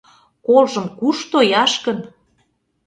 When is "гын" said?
1.85-1.99